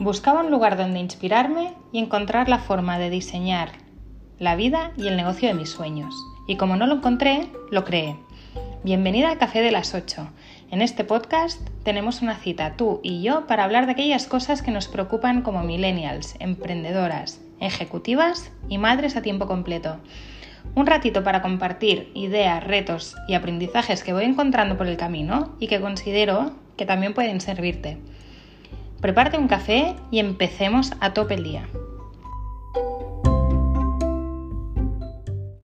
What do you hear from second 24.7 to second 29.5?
por el camino y que considero que también pueden servirte. Prepárate un